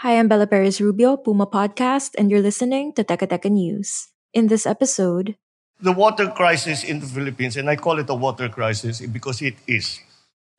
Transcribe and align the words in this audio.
Hi, 0.00 0.18
I'm 0.18 0.28
Bella 0.28 0.46
Perez 0.46 0.78
Rubio, 0.78 1.16
Puma 1.16 1.46
Podcast, 1.46 2.12
and 2.18 2.30
you're 2.30 2.42
listening 2.42 2.92
to 2.92 3.02
Teka 3.02 3.50
News. 3.50 4.08
In 4.34 4.48
this 4.48 4.66
episode, 4.66 5.36
the 5.80 5.90
water 5.90 6.28
crisis 6.28 6.84
in 6.84 7.00
the 7.00 7.06
Philippines, 7.06 7.56
and 7.56 7.70
I 7.70 7.76
call 7.76 7.98
it 7.98 8.10
a 8.10 8.14
water 8.14 8.50
crisis 8.50 9.00
because 9.00 9.40
it 9.40 9.54
is. 9.66 10.00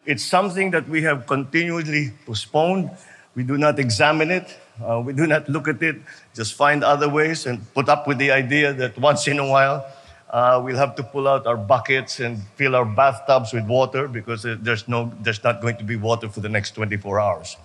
It's 0.08 0.24
something 0.26 0.72
that 0.72 0.90
we 0.90 1.04
have 1.04 1.28
continually 1.28 2.14
postponed. 2.26 2.90
We 3.36 3.44
do 3.44 3.60
not 3.60 3.78
examine 3.78 4.32
it. 4.32 4.58
Uh, 4.82 5.04
we 5.06 5.14
do 5.14 5.28
not 5.28 5.48
look 5.48 5.68
at 5.68 5.84
it. 5.84 5.98
Just 6.34 6.56
find 6.56 6.84
other 6.84 7.08
ways 7.08 7.46
and 7.46 7.62
put 7.76 7.90
up 7.90 8.08
with 8.08 8.18
the 8.18 8.32
idea 8.32 8.74
that 8.74 8.98
once 8.98 9.28
in 9.28 9.38
a 9.38 9.46
while 9.46 9.86
uh, 10.32 10.60
we'll 10.66 10.82
have 10.82 10.96
to 10.96 11.04
pull 11.04 11.28
out 11.28 11.46
our 11.46 11.58
buckets 11.58 12.20
and 12.20 12.42
fill 12.56 12.76
our 12.76 12.86
bathtubs 12.86 13.54
with 13.54 13.68
water 13.68 14.08
because 14.08 14.48
uh, 14.48 14.58
there's 14.60 14.88
no, 14.88 15.14
there's 15.22 15.44
not 15.44 15.62
going 15.62 15.78
to 15.78 15.84
be 15.84 15.96
water 15.96 16.28
for 16.28 16.40
the 16.40 16.50
next 16.50 16.72
24 16.72 17.20
hours. 17.20 17.56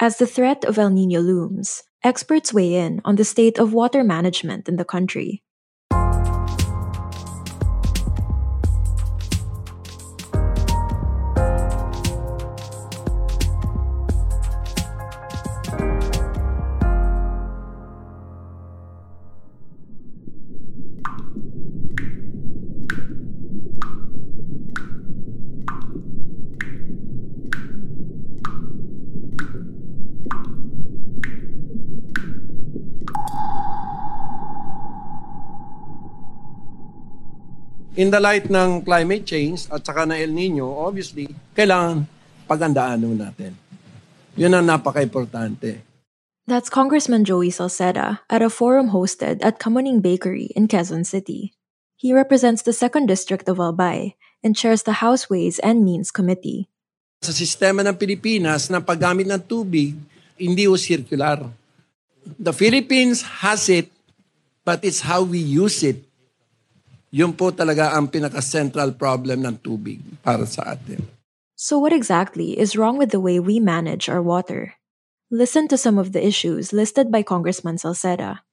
As 0.00 0.18
the 0.18 0.26
threat 0.26 0.64
of 0.64 0.78
El 0.78 0.90
Nino 0.90 1.20
looms, 1.20 1.82
experts 2.04 2.52
weigh 2.52 2.74
in 2.74 3.00
on 3.04 3.16
the 3.16 3.24
state 3.24 3.58
of 3.58 3.72
water 3.72 4.04
management 4.04 4.68
in 4.68 4.76
the 4.76 4.84
country. 4.84 5.42
In 37.98 38.14
the 38.14 38.22
light 38.22 38.46
ng 38.46 38.86
climate 38.86 39.26
change 39.26 39.66
at 39.74 39.82
saka 39.82 40.06
na 40.06 40.14
El 40.14 40.30
Nino, 40.30 40.70
obviously, 40.70 41.26
kailangan 41.58 42.06
pagandaan 42.46 43.02
nun 43.02 43.18
natin. 43.18 43.58
Yun 44.38 44.54
ang 44.54 44.70
napaka-importante. 44.70 45.82
That's 46.46 46.70
Congressman 46.70 47.26
Joey 47.26 47.50
Salceda 47.50 48.22
at 48.30 48.40
a 48.40 48.48
forum 48.48 48.94
hosted 48.94 49.42
at 49.42 49.58
Kamuning 49.58 49.98
Bakery 49.98 50.54
in 50.54 50.70
Quezon 50.70 51.02
City. 51.02 51.58
He 51.98 52.14
represents 52.14 52.62
the 52.62 52.70
2nd 52.70 53.10
District 53.10 53.44
of 53.50 53.58
Albay 53.58 54.14
and 54.46 54.54
chairs 54.54 54.86
the 54.86 55.02
House 55.02 55.26
Ways 55.26 55.58
and 55.58 55.82
Means 55.82 56.14
Committee. 56.14 56.70
Sa 57.18 57.34
sistema 57.34 57.82
ng 57.82 57.98
Pilipinas, 57.98 58.70
ng 58.70 58.80
paggamit 58.80 59.26
ng 59.26 59.42
tubig, 59.42 59.98
hindi 60.38 60.64
o 60.70 60.78
circular. 60.78 61.42
The 62.38 62.54
Philippines 62.54 63.42
has 63.42 63.66
it, 63.66 63.90
but 64.62 64.78
it's 64.86 65.02
how 65.02 65.26
we 65.26 65.42
use 65.42 65.82
it 65.82 66.07
yun 67.08 67.32
po 67.32 67.52
talaga 67.52 67.96
ang 67.96 68.12
pinaka-central 68.12 68.96
problem 68.96 69.44
ng 69.44 69.56
tubig 69.64 70.00
para 70.20 70.44
sa 70.44 70.76
atin. 70.76 71.00
So, 71.58 71.80
what 71.80 71.92
exactly 71.92 72.54
is 72.54 72.78
wrong 72.78 73.00
with 73.00 73.10
the 73.10 73.18
way 73.18 73.40
we 73.40 73.58
manage 73.58 74.06
our 74.06 74.22
water? 74.22 74.78
Listen 75.28 75.66
to 75.68 75.76
some 75.76 75.98
of 75.98 76.14
the 76.14 76.22
issues 76.22 76.72
listed 76.72 77.10
by 77.10 77.26
Congressman 77.26 77.76
Salceda. 77.76 78.46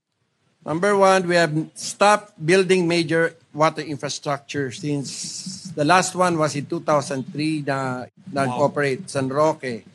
Number 0.66 0.98
one, 0.98 1.30
we 1.30 1.38
have 1.38 1.54
stopped 1.78 2.34
building 2.42 2.90
major 2.90 3.38
water 3.54 3.86
infrastructure 3.86 4.74
since 4.74 5.70
the 5.78 5.86
last 5.86 6.18
one 6.18 6.42
was 6.42 6.58
in 6.58 6.66
2003 6.66 7.62
na 7.70 8.10
nag-operate 8.34 9.06
San 9.06 9.30
Roque. 9.30 9.86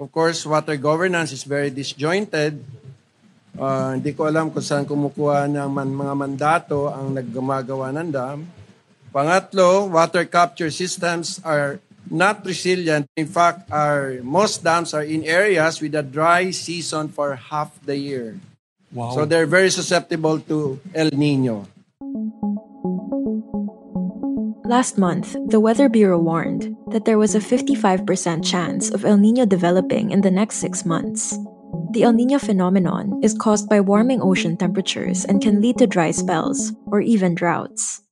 Of 0.00 0.08
course, 0.08 0.48
water 0.48 0.80
governance 0.80 1.36
is 1.36 1.44
very 1.44 1.68
disjointed 1.68 2.64
Uh, 3.58 3.98
hindi 3.98 4.14
ko 4.14 4.30
alam 4.30 4.50
kung 4.54 4.62
saan 4.62 4.86
kumukuha 4.86 5.50
ng 5.50 5.70
man, 5.70 5.90
mga 5.90 6.14
mandato 6.14 6.86
ang 6.90 7.14
naggumagawa 7.14 7.90
ng 7.94 8.08
dam. 8.10 8.46
Pangatlo, 9.10 9.90
water 9.90 10.22
capture 10.22 10.70
systems 10.70 11.42
are 11.42 11.82
not 12.10 12.46
resilient. 12.46 13.06
In 13.18 13.26
fact, 13.26 13.66
our 13.70 14.22
most 14.22 14.62
dams 14.62 14.94
are 14.94 15.02
in 15.02 15.26
areas 15.26 15.82
with 15.82 15.94
a 15.98 16.02
dry 16.02 16.50
season 16.50 17.10
for 17.10 17.34
half 17.34 17.74
the 17.82 17.98
year. 17.98 18.38
Wow. 18.92 19.14
So 19.14 19.24
they're 19.24 19.50
very 19.50 19.70
susceptible 19.70 20.38
to 20.50 20.78
El 20.94 21.10
Nino. 21.14 21.66
Last 24.70 24.98
month, 24.98 25.34
the 25.50 25.58
Weather 25.58 25.88
Bureau 25.88 26.18
warned 26.18 26.76
that 26.94 27.04
there 27.04 27.18
was 27.18 27.34
a 27.34 27.42
55% 27.42 28.06
chance 28.46 28.90
of 28.90 29.04
El 29.04 29.18
Nino 29.18 29.44
developing 29.44 30.12
in 30.12 30.20
the 30.20 30.30
next 30.30 30.62
six 30.62 30.86
months. 30.86 31.34
The 31.90 32.06
El 32.06 32.14
Nino 32.14 32.38
phenomenon 32.38 33.18
is 33.18 33.34
caused 33.34 33.68
by 33.68 33.82
warming 33.82 34.22
ocean 34.22 34.56
temperatures 34.56 35.24
and 35.26 35.42
can 35.42 35.58
lead 35.60 35.76
to 35.82 35.90
dry 35.90 36.14
spells 36.14 36.70
or 36.86 37.02
even 37.02 37.34
droughts. 37.34 38.06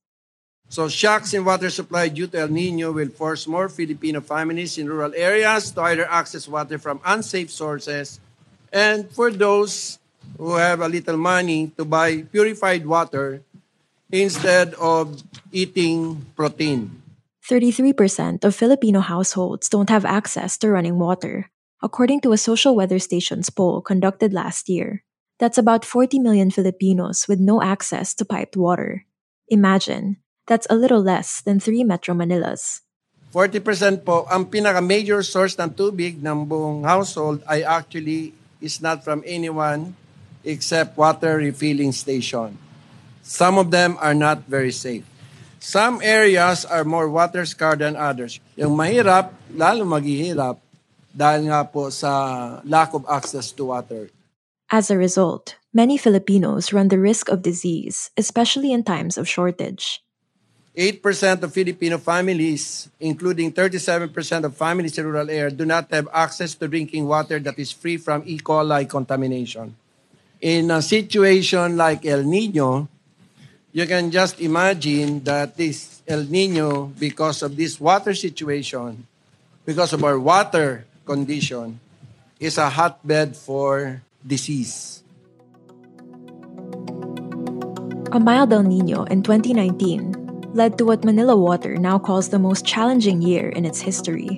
So, 0.67 0.91
shocks 0.91 1.33
in 1.33 1.45
water 1.47 1.69
supply 1.71 2.09
due 2.11 2.27
to 2.27 2.43
El 2.43 2.51
Nino 2.51 2.91
will 2.91 3.07
force 3.07 3.47
more 3.47 3.71
Filipino 3.71 4.19
families 4.19 4.77
in 4.77 4.91
rural 4.91 5.15
areas 5.15 5.71
to 5.71 5.81
either 5.87 6.03
access 6.11 6.43
water 6.43 6.77
from 6.77 6.99
unsafe 7.07 7.49
sources, 7.55 8.19
and 8.67 9.07
for 9.15 9.31
those 9.31 9.97
who 10.35 10.59
have 10.59 10.83
a 10.83 10.91
little 10.91 11.15
money 11.15 11.71
to 11.79 11.85
buy 11.87 12.27
purified 12.27 12.85
water 12.85 13.41
instead 14.11 14.75
of 14.75 15.23
eating 15.55 16.27
protein. 16.35 16.99
33% 17.47 18.43
of 18.43 18.53
Filipino 18.53 18.99
households 18.99 19.69
don't 19.69 19.89
have 19.89 20.03
access 20.03 20.57
to 20.59 20.69
running 20.69 20.99
water, 20.99 21.49
according 21.79 22.19
to 22.21 22.31
a 22.31 22.37
social 22.37 22.75
weather 22.75 22.99
station's 22.99 23.49
poll 23.49 23.81
conducted 23.81 24.33
last 24.33 24.67
year. 24.67 25.03
That's 25.39 25.57
about 25.57 25.87
40 25.87 26.19
million 26.19 26.51
Filipinos 26.51 27.27
with 27.27 27.39
no 27.39 27.63
access 27.63 28.13
to 28.19 28.27
piped 28.27 28.59
water. 28.59 29.07
Imagine, 29.47 30.17
that's 30.47 30.67
a 30.69 30.75
little 30.75 31.01
less 31.01 31.39
than 31.39 31.59
three 31.59 31.83
Metro 31.83 32.13
Manilas. 32.13 32.83
40% 33.31 34.03
po, 34.03 34.25
ang 34.27 34.49
pinaka-major 34.49 35.23
source 35.23 35.55
ng 35.55 35.71
tubig 35.71 36.19
ng 36.19 36.49
buong 36.49 36.83
household 36.83 37.39
ay 37.45 37.63
actually 37.63 38.33
is 38.59 38.81
not 38.83 39.05
from 39.05 39.23
anyone 39.23 39.95
except 40.43 40.97
water 40.97 41.37
refilling 41.37 41.93
station. 41.93 42.57
Some 43.23 43.61
of 43.61 43.69
them 43.69 43.95
are 44.01 44.17
not 44.17 44.43
very 44.49 44.73
safe. 44.73 45.05
Some 45.61 46.01
areas 46.01 46.65
are 46.65 46.83
more 46.83 47.07
water 47.07 47.45
scarred 47.45 47.83
than 47.83 47.95
others. 47.95 48.41
Yung 48.57 48.73
mahirap, 48.73 49.35
lalo 49.53 49.85
maghihirap, 49.85 50.57
dahil 51.13 51.49
nga 51.49 51.65
po 51.65 51.89
sa 51.89 52.61
lack 52.65 52.93
of 52.93 53.05
access 53.09 53.51
to 53.51 53.73
water. 53.73 54.09
As 54.69 54.93
a 54.93 54.97
result, 54.97 55.57
many 55.73 55.97
Filipinos 55.97 56.69
run 56.69 56.93
the 56.93 57.01
risk 57.01 57.29
of 57.29 57.41
disease, 57.41 58.13
especially 58.17 58.69
in 58.69 58.85
times 58.85 59.17
of 59.17 59.25
shortage. 59.27 60.05
8% 60.77 61.43
of 61.43 61.51
Filipino 61.51 61.97
families, 61.97 62.87
including 63.01 63.51
37% 63.51 64.13
of 64.45 64.55
families 64.55 64.95
in 64.97 65.03
rural 65.03 65.29
areas, 65.29 65.53
do 65.57 65.65
not 65.65 65.89
have 65.91 66.07
access 66.13 66.53
to 66.55 66.69
drinking 66.69 67.03
water 67.09 67.39
that 67.39 67.57
is 67.57 67.73
free 67.73 67.97
from 67.97 68.23
E. 68.25 68.37
coli 68.37 68.87
contamination. 68.87 69.75
In 70.39 70.71
a 70.71 70.81
situation 70.81 71.75
like 71.75 72.05
El 72.05 72.23
Nino, 72.23 72.87
you 73.73 73.85
can 73.85 74.09
just 74.09 74.39
imagine 74.39 75.19
that 75.25 75.57
this 75.57 76.01
El 76.07 76.23
Nino, 76.25 76.93
because 76.97 77.43
of 77.43 77.57
this 77.57 77.77
water 77.81 78.13
situation, 78.13 79.05
because 79.65 79.91
of 79.91 80.03
our 80.03 80.17
water 80.17 80.85
condition 81.09 81.81
is 82.37 82.61
a 82.61 82.69
hotbed 82.69 83.33
for 83.33 84.05
disease. 84.21 85.01
A 88.13 88.21
mild 88.21 88.53
El 88.53 88.61
Nino 88.61 89.09
in 89.09 89.25
2019 89.25 90.53
led 90.53 90.77
to 90.77 90.85
what 90.85 91.03
Manila 91.03 91.35
Water 91.35 91.77
now 91.77 91.97
calls 91.97 92.29
the 92.29 92.37
most 92.37 92.61
challenging 92.61 93.25
year 93.25 93.49
in 93.49 93.65
its 93.65 93.81
history. 93.81 94.37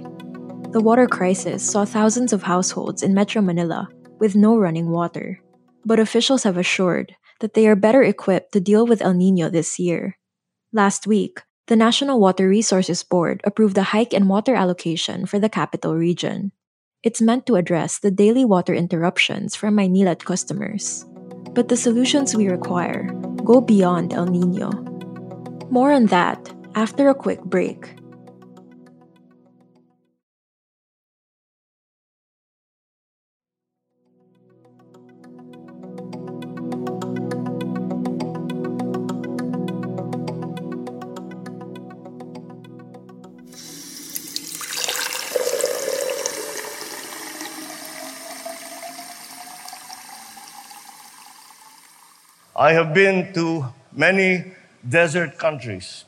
The 0.71 0.79
water 0.79 1.07
crisis 1.07 1.59
saw 1.59 1.83
thousands 1.83 2.31
of 2.31 2.43
households 2.47 3.03
in 3.03 3.13
Metro 3.13 3.41
Manila 3.41 3.91
with 4.19 4.39
no 4.39 4.55
running 4.55 4.91
water. 4.91 5.43
But 5.83 5.99
officials 5.99 6.43
have 6.43 6.55
assured 6.55 7.15
that 7.43 7.53
they 7.53 7.67
are 7.67 7.75
better 7.75 8.03
equipped 8.03 8.53
to 8.53 8.63
deal 8.63 8.87
with 8.87 9.01
El 9.01 9.13
Nino 9.13 9.49
this 9.49 9.75
year. 9.75 10.15
Last 10.71 11.03
week, 11.03 11.43
the 11.67 11.75
National 11.75 12.19
Water 12.19 12.47
Resources 12.47 13.03
Board 13.03 13.41
approved 13.43 13.77
a 13.77 13.91
hike 13.91 14.13
in 14.13 14.27
water 14.27 14.55
allocation 14.55 15.25
for 15.25 15.39
the 15.39 15.51
capital 15.51 15.95
region. 15.95 16.51
It's 17.03 17.19
meant 17.19 17.47
to 17.47 17.55
address 17.55 17.97
the 17.97 18.11
daily 18.11 18.45
water 18.45 18.75
interruptions 18.75 19.55
from 19.55 19.75
Maynilad 19.75 20.23
customers. 20.23 21.03
But 21.53 21.67
the 21.67 21.75
solutions 21.75 22.35
we 22.35 22.47
require 22.47 23.09
go 23.43 23.59
beyond 23.59 24.13
El 24.13 24.27
Nino. 24.27 24.69
More 25.71 25.93
on 25.93 26.05
that 26.13 26.53
after 26.75 27.09
a 27.09 27.15
quick 27.15 27.41
break. 27.41 27.95
I 52.55 52.73
have 52.73 52.93
been 52.93 53.33
to 53.33 53.65
many 53.93 54.51
desert 54.87 55.37
countries 55.37 56.03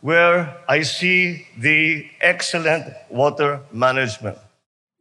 where 0.00 0.56
I 0.68 0.82
see 0.82 1.46
the 1.58 2.06
excellent 2.20 2.92
water 3.10 3.60
management. 3.72 4.38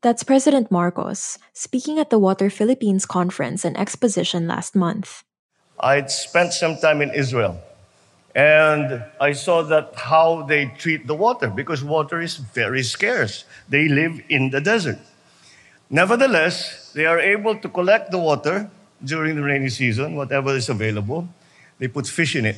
That's 0.02 0.24
President 0.24 0.70
Marcos 0.70 1.40
speaking 1.54 1.98
at 1.98 2.10
the 2.10 2.20
Water 2.20 2.50
Philippines 2.50 3.06
conference 3.06 3.64
and 3.64 3.78
exposition 3.78 4.48
last 4.48 4.76
month. 4.76 5.24
I 5.80 6.06
spent 6.08 6.54
some 6.54 6.76
time 6.78 7.02
in 7.02 7.12
Israel 7.12 7.58
and 8.36 9.04
I 9.20 9.32
saw 9.32 9.64
that 9.64 9.96
how 9.96 10.44
they 10.44 10.66
treat 10.78 11.08
the 11.08 11.16
water 11.16 11.50
because 11.50 11.84
water 11.84 12.20
is 12.20 12.36
very 12.38 12.84
scarce. 12.84 13.46
They 13.70 13.88
live 13.88 14.22
in 14.28 14.50
the 14.50 14.60
desert. 14.60 15.00
Nevertheless, 15.90 16.92
they 16.94 17.06
are 17.06 17.20
able 17.20 17.56
to 17.58 17.70
collect 17.70 18.12
the 18.12 18.20
water 18.20 18.70
during 19.04 19.36
the 19.36 19.44
rainy 19.44 19.70
season, 19.70 20.16
whatever 20.16 20.56
is 20.56 20.70
available. 20.70 21.28
They 21.80 21.88
put 21.88 22.08
fish 22.08 22.36
in 22.36 22.46
it 22.46 22.58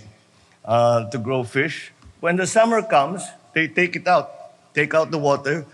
uh, 0.66 1.10
to 1.10 1.18
grow 1.18 1.44
fish. 1.44 1.92
When 2.20 2.36
the 2.36 2.48
summer 2.48 2.82
comes, 2.82 3.24
they 3.54 3.68
take 3.68 3.96
it 3.96 4.08
out, 4.08 4.32
take 4.74 4.94
out 4.94 5.12
the 5.12 5.18
water, 5.18 5.66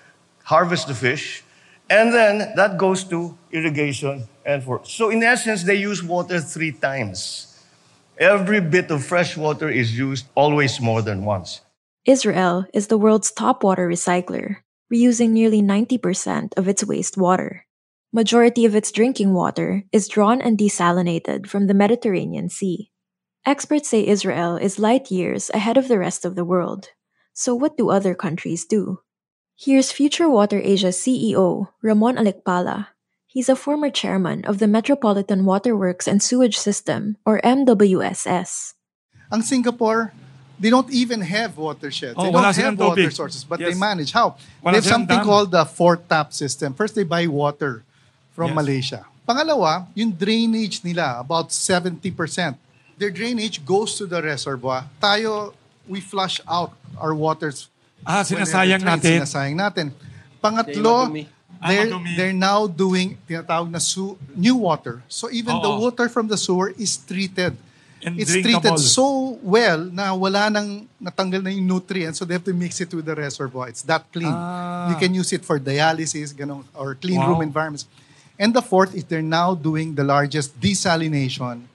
harvest 0.43 0.87
the 0.87 0.95
fish, 0.95 1.43
and 1.89 2.13
then 2.13 2.53
that 2.55 2.77
goes 2.77 3.03
to 3.05 3.37
irrigation 3.51 4.27
and 4.45 4.63
for. 4.63 4.81
So, 4.83 5.09
in 5.09 5.23
essence, 5.23 5.63
they 5.63 5.75
use 5.75 6.03
water 6.03 6.39
three 6.39 6.71
times. 6.71 7.47
Every 8.17 8.59
bit 8.59 8.91
of 8.91 9.03
fresh 9.03 9.37
water 9.37 9.69
is 9.69 9.97
used 9.97 10.27
always 10.35 10.79
more 10.81 11.01
than 11.01 11.25
once. 11.25 11.61
Israel 12.05 12.65
is 12.73 12.87
the 12.87 12.97
world's 12.97 13.31
top 13.31 13.63
water 13.63 13.87
recycler, 13.87 14.57
reusing 14.91 15.29
nearly 15.29 15.61
90% 15.61 16.57
of 16.57 16.67
its 16.67 16.83
wastewater. 16.83 17.61
Majority 18.11 18.65
of 18.65 18.73
its 18.73 18.91
drinking 18.91 19.33
water 19.33 19.83
is 19.91 20.07
drawn 20.07 20.41
and 20.41 20.57
desalinated 20.57 21.45
from 21.45 21.67
the 21.67 21.75
Mediterranean 21.77 22.49
Sea. 22.49 22.89
Experts 23.45 23.89
say 23.89 24.01
Israel 24.05 24.57
is 24.57 24.79
light 24.79 25.11
years 25.11 25.51
ahead 25.53 25.77
of 25.77 25.87
the 25.87 25.99
rest 25.99 26.25
of 26.25 26.33
the 26.33 26.43
world. 26.43 26.89
So 27.33 27.53
what 27.53 27.77
do 27.77 27.89
other 27.91 28.15
countries 28.15 28.65
do? 28.65 29.01
Here's 29.55 29.91
Future 29.91 30.27
Water 30.27 30.59
Asia 30.63 30.89
CEO 30.89 31.67
Ramon 31.83 32.17
Alikpala. 32.17 32.87
He's 33.27 33.47
a 33.47 33.55
former 33.55 33.91
chairman 33.91 34.43
of 34.45 34.57
the 34.57 34.65
Metropolitan 34.67 35.45
Waterworks 35.45 36.07
and 36.07 36.17
Sewage 36.17 36.57
System, 36.57 37.17
or 37.27 37.39
MWSS. 37.43 38.73
Ang 39.31 39.43
Singapore, 39.43 40.13
they 40.59 40.71
don't 40.71 40.89
even 40.89 41.21
have 41.21 41.57
watersheds. 41.57 42.15
Oh, 42.17 42.25
they 42.25 42.31
don't 42.31 42.55
have 42.55 42.79
water 42.79 43.05
tubig. 43.05 43.13
sources, 43.13 43.43
but 43.45 43.59
Yes. 43.59 43.73
they 43.73 43.79
manage. 43.79 44.13
How? 44.13 44.33
Wala 44.65 44.73
they 44.73 44.77
have 44.81 44.85
something 44.89 45.21
dam. 45.21 45.25
called 45.25 45.51
the 45.51 45.63
four-tap 45.63 46.33
system. 46.33 46.73
First, 46.73 46.95
they 46.95 47.03
buy 47.05 47.27
water 47.27 47.85
from 48.33 48.51
Yes. 48.51 48.57
Malaysia. 48.57 49.01
Pangalawa, 49.23 49.85
yung 49.93 50.09
drainage 50.09 50.81
nila, 50.81 51.19
about 51.19 51.53
70%. 51.53 52.57
Their 52.97 53.11
drainage 53.11 53.61
goes 53.63 53.95
to 53.95 54.05
the 54.05 54.19
reservoir. 54.19 54.83
Tayo, 54.99 55.53
we 55.87 56.01
flush 56.01 56.41
out 56.49 56.73
our 56.97 57.13
waters. 57.13 57.69
Ah, 58.01 58.23
sinasayang 58.23 58.81
it 58.81 58.83
rains. 58.83 58.99
natin. 59.03 59.11
Sinasayang 59.23 59.57
natin. 59.57 59.85
Pangatlo. 60.41 61.11
Ah, 61.59 61.67
they're, 61.67 61.91
they're 62.15 62.33
now 62.35 62.65
doing 62.65 63.19
tinatawag 63.27 63.67
na 63.69 63.79
su- 63.79 64.15
new 64.33 64.55
water. 64.55 65.03
So 65.11 65.27
even 65.29 65.59
the 65.59 65.67
Oo. 65.67 65.91
water 65.91 66.07
from 66.07 66.27
the 66.27 66.39
sewer 66.39 66.71
is 66.79 66.95
treated. 66.95 67.55
And 67.99 68.15
it's 68.15 68.31
drinkable. 68.31 68.79
treated 68.79 68.79
so 68.79 69.35
well 69.43 69.83
na 69.83 70.15
wala 70.15 70.47
nang 70.47 70.87
natanggal 70.95 71.43
na 71.43 71.51
yung 71.51 71.67
nutrients 71.67 72.15
so 72.15 72.23
they 72.23 72.31
have 72.39 72.47
to 72.47 72.55
mix 72.55 72.79
it 72.79 72.87
with 72.95 73.03
the 73.03 73.11
reservoir. 73.11 73.67
It's 73.67 73.83
that 73.83 74.07
clean. 74.07 74.31
Ah. 74.31 74.87
You 74.87 74.95
can 74.95 75.11
use 75.11 75.35
it 75.35 75.43
for 75.43 75.59
dialysis 75.59 76.31
ganun, 76.31 76.63
or 76.71 76.95
clean 76.95 77.19
room 77.19 77.43
Wow. 77.43 77.47
environments. 77.51 77.83
And 78.39 78.55
the 78.55 78.63
fourth 78.63 78.95
is 78.95 79.03
they're 79.03 79.21
now 79.21 79.51
doing 79.51 79.99
the 79.99 80.07
largest 80.07 80.55
desalination 80.63 81.67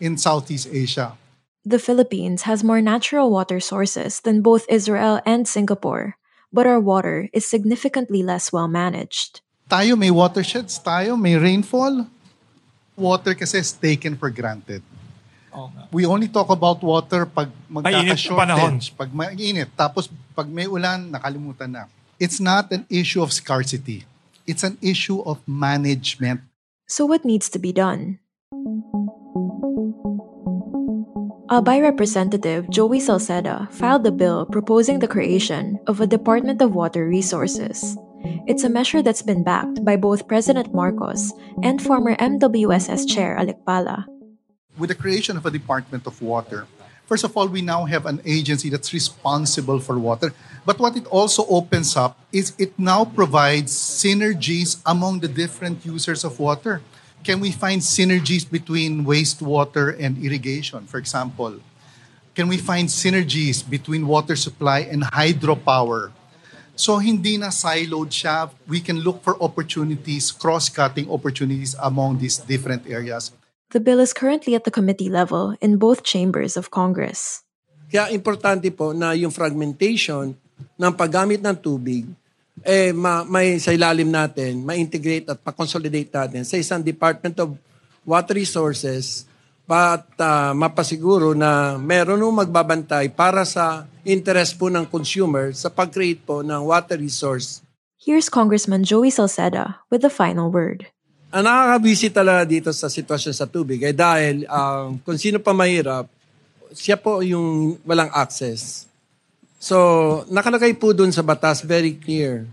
in 0.00 0.16
Southeast 0.16 0.64
Asia. 0.72 1.12
The 1.60 1.78
Philippines 1.78 2.48
has 2.48 2.64
more 2.64 2.80
natural 2.80 3.28
water 3.28 3.60
sources 3.60 4.24
than 4.24 4.40
both 4.40 4.64
Israel 4.72 5.20
and 5.28 5.44
Singapore, 5.44 6.16
but 6.48 6.64
our 6.64 6.80
water 6.80 7.28
is 7.36 7.44
significantly 7.44 8.22
less 8.24 8.48
well 8.48 8.66
managed. 8.66 9.44
Tayo 9.68 9.98
may 9.98 10.08
watersheds, 10.08 10.80
tayo 10.80 11.20
may 11.20 11.36
rainfall. 11.36 12.08
Water 12.96 13.36
kasi 13.36 13.60
is 13.60 13.76
taken 13.76 14.16
for 14.16 14.32
granted. 14.32 14.80
We 15.92 16.08
only 16.08 16.28
talk 16.32 16.48
about 16.48 16.80
water 16.80 17.28
pag 17.28 17.52
magkaka-shortage, 17.68 18.96
pag 18.96 19.12
mainit, 19.12 19.68
tapos 19.76 20.08
pag 20.32 20.48
may 20.48 20.64
ulan, 20.64 21.12
nakalimutan 21.12 21.76
na. 21.76 21.84
It's 22.16 22.40
not 22.40 22.72
an 22.72 22.88
issue 22.88 23.20
of 23.20 23.36
scarcity. 23.36 24.08
It's 24.46 24.62
an 24.62 24.78
issue 24.80 25.20
of 25.26 25.42
management. 25.46 26.40
So, 26.86 27.04
what 27.04 27.24
needs 27.24 27.50
to 27.50 27.58
be 27.58 27.72
done? 27.72 28.20
Albay 31.50 31.82
Representative 31.82 32.70
Joey 32.70 32.98
Salceda 32.98 33.70
filed 33.72 34.06
a 34.06 34.12
bill 34.12 34.46
proposing 34.46 34.98
the 34.98 35.10
creation 35.10 35.78
of 35.86 36.00
a 36.00 36.06
Department 36.06 36.62
of 36.62 36.74
Water 36.74 37.06
Resources. 37.06 37.98
It's 38.46 38.62
a 38.62 38.70
measure 38.70 39.02
that's 39.02 39.22
been 39.22 39.42
backed 39.42 39.84
by 39.84 39.96
both 39.96 40.26
President 40.26 40.74
Marcos 40.74 41.32
and 41.62 41.82
former 41.82 42.14
MWSS 42.16 43.06
Chair 43.06 43.38
Alikpala. 43.38 44.06
With 44.78 44.90
the 44.90 44.98
creation 44.98 45.36
of 45.36 45.46
a 45.46 45.50
Department 45.50 46.06
of 46.06 46.22
Water, 46.22 46.66
first 47.06 47.24
of 47.24 47.36
all, 47.36 47.48
we 47.48 47.62
now 47.62 47.86
have 47.86 48.06
an 48.06 48.20
agency 48.26 48.68
that's 48.68 48.92
responsible 48.92 49.80
for 49.80 49.98
water. 49.98 50.34
But 50.66 50.78
what 50.78 50.96
it 50.96 51.06
also 51.06 51.46
opens 51.46 51.96
up 51.96 52.18
is 52.32 52.52
it 52.58 52.78
now 52.78 53.04
provides 53.04 53.72
synergies 53.72 54.82
among 54.84 55.20
the 55.20 55.28
different 55.28 55.86
users 55.86 56.24
of 56.24 56.38
water. 56.38 56.82
Can 57.24 57.40
we 57.40 57.50
find 57.50 57.80
synergies 57.80 58.48
between 58.48 59.06
wastewater 59.06 59.96
and 59.98 60.18
irrigation, 60.22 60.86
for 60.86 60.98
example? 60.98 61.58
Can 62.34 62.48
we 62.48 62.58
find 62.58 62.88
synergies 62.88 63.64
between 63.64 64.06
water 64.06 64.36
supply 64.36 64.80
and 64.80 65.02
hydropower? 65.02 66.12
So 66.76 67.00
hindi 67.00 67.40
na 67.40 67.48
siloed 67.48 68.12
siya. 68.12 68.52
We 68.68 68.84
can 68.84 69.00
look 69.00 69.24
for 69.24 69.40
opportunities, 69.40 70.28
cross-cutting 70.28 71.08
opportunities 71.08 71.72
among 71.80 72.20
these 72.20 72.36
different 72.36 72.84
areas. 72.84 73.32
The 73.74 73.82
bill 73.82 73.98
is 73.98 74.14
currently 74.14 74.54
at 74.54 74.62
the 74.62 74.70
committee 74.70 75.10
level 75.10 75.58
in 75.58 75.78
both 75.78 76.06
chambers 76.06 76.54
of 76.54 76.70
Congress. 76.70 77.42
Kaya 77.90 78.14
importante 78.14 78.70
po 78.70 78.94
na 78.94 79.14
yung 79.14 79.34
fragmentation 79.34 80.34
ng 80.78 80.92
paggamit 80.94 81.42
ng 81.42 81.56
tubig, 81.58 82.06
eh, 82.62 82.94
ma, 82.94 83.26
may 83.26 83.58
sa 83.58 83.74
ilalim 83.74 84.10
natin, 84.10 84.62
ma-integrate 84.62 85.26
at 85.30 85.38
pa-consolidate 85.42 86.10
natin 86.10 86.42
sa 86.46 86.56
isang 86.58 86.82
Department 86.82 87.36
of 87.42 87.54
Water 88.06 88.38
Resources 88.38 89.26
at 89.66 90.06
ah, 90.22 90.54
mapasiguro 90.54 91.34
na 91.34 91.74
meron 91.74 92.22
nung 92.22 92.38
magbabantay 92.38 93.10
para 93.10 93.42
sa 93.42 93.86
interest 94.06 94.54
po 94.54 94.70
ng 94.70 94.86
consumer 94.86 95.50
sa 95.50 95.66
pag-create 95.66 96.22
po 96.22 96.46
ng 96.46 96.70
water 96.70 96.94
resource 96.94 97.66
Here's 98.06 98.28
Congressman 98.28 98.84
Joey 98.84 99.10
Salceda 99.10 99.82
with 99.90 100.04
the 100.04 100.12
final 100.12 100.46
word. 100.46 100.86
Ang 101.30 101.42
nakakabisi 101.42 102.06
talaga 102.06 102.46
dito 102.46 102.70
sa 102.70 102.86
sitwasyon 102.86 103.34
sa 103.34 103.50
tubig 103.50 103.82
ay 103.82 103.94
dahil 103.94 104.46
um, 104.46 104.94
kung 105.02 105.18
sino 105.18 105.42
pa 105.42 105.50
mahirap, 105.50 106.06
siya 106.70 106.94
po 106.94 107.18
yung 107.22 107.78
walang 107.82 108.10
access. 108.14 108.86
So, 109.58 110.22
nakalagay 110.30 110.78
po 110.78 110.94
dun 110.94 111.10
sa 111.10 111.26
batas 111.26 111.66
very 111.66 111.98
clear 111.98 112.46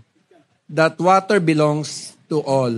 that 0.66 0.98
water 0.98 1.38
belongs 1.38 2.18
to 2.26 2.42
all. 2.42 2.74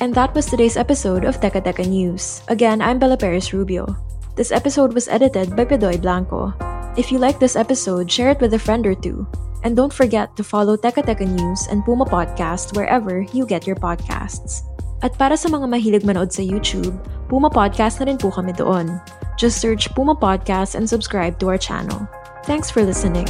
And 0.00 0.16
that 0.16 0.32
was 0.32 0.48
today's 0.48 0.80
episode 0.80 1.28
of 1.28 1.40
Teka 1.44 1.60
Teka 1.60 1.84
News. 1.84 2.40
Again, 2.48 2.80
I'm 2.80 2.96
Bella 2.96 3.20
Perez 3.20 3.52
Rubio. 3.52 3.96
This 4.36 4.48
episode 4.48 4.96
was 4.96 5.08
edited 5.12 5.52
by 5.56 5.68
Pedoy 5.68 6.00
Blanco. 6.00 6.56
If 6.96 7.12
you 7.12 7.20
like 7.20 7.36
this 7.36 7.56
episode, 7.56 8.08
share 8.08 8.32
it 8.32 8.40
with 8.40 8.56
a 8.56 8.60
friend 8.60 8.88
or 8.88 8.96
two. 8.96 9.28
And 9.62 9.76
don't 9.76 9.92
forget 9.92 10.36
to 10.36 10.44
follow 10.44 10.76
Teka 10.76 11.04
Teka 11.04 11.28
News 11.28 11.68
and 11.68 11.84
Puma 11.84 12.04
Podcast 12.04 12.76
wherever 12.76 13.20
you 13.36 13.44
get 13.44 13.66
your 13.66 13.76
podcasts. 13.76 14.64
At 15.00 15.16
para 15.16 15.36
sa 15.36 15.48
mga 15.48 15.68
mahilig 15.68 16.04
manood 16.04 16.32
sa 16.32 16.44
YouTube, 16.44 16.96
Puma 17.28 17.48
Podcast 17.48 18.00
na 18.00 18.08
rin 18.08 18.20
po 18.20 18.32
kami 18.32 18.52
doon. 18.52 19.00
Just 19.40 19.60
search 19.60 19.88
Puma 19.96 20.16
Podcast 20.16 20.76
and 20.76 20.88
subscribe 20.88 21.40
to 21.40 21.48
our 21.48 21.60
channel. 21.60 22.04
Thanks 22.44 22.68
for 22.68 22.84
listening. 22.84 23.28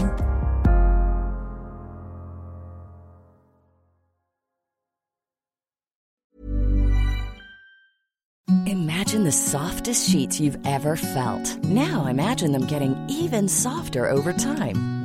Imagine 8.67 9.25
the 9.25 9.33
softest 9.33 10.11
sheets 10.11 10.39
you've 10.39 10.59
ever 10.67 10.95
felt. 10.95 11.59
Now 11.65 12.07
imagine 12.07 12.53
them 12.53 12.67
getting 12.67 12.95
even 13.09 13.49
softer 13.49 14.11
over 14.11 14.33
time. 14.33 15.00